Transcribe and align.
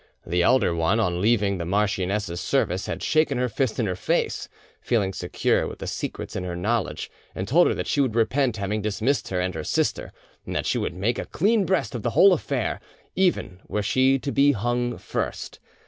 The 0.25 0.41
elder 0.41 0.73
one, 0.73 0.99
on 0.99 1.21
leaving 1.21 1.59
the 1.59 1.63
marchioness's 1.65 2.41
service, 2.41 2.87
had 2.87 3.03
shaken 3.03 3.37
her 3.37 3.47
fist 3.47 3.77
in 3.77 3.85
her 3.85 3.95
face, 3.95 4.49
feeling 4.81 5.13
secure 5.13 5.67
with 5.67 5.77
the 5.77 5.85
secrets 5.85 6.35
in 6.35 6.43
her 6.43 6.55
knowledge, 6.55 7.11
and 7.35 7.47
told 7.47 7.67
her 7.67 7.75
that 7.75 7.85
she 7.85 8.01
would 8.01 8.15
repent 8.15 8.57
having 8.57 8.81
dismissed 8.81 9.27
her 9.27 9.39
and 9.39 9.53
her 9.53 9.63
sister, 9.63 10.11
and 10.43 10.55
that 10.55 10.65
she 10.65 10.79
would 10.79 10.95
make 10.95 11.19
a 11.19 11.25
clean 11.25 11.67
breast 11.67 11.93
of 11.93 12.01
the 12.01 12.09
whole 12.17 12.33
affair, 12.33 12.79
even 13.15 13.59
were 13.67 13.83
she 13.83 14.17
to 14.17 14.31
be 14.31 14.53
hung 14.53 14.97
first. 14.97 15.59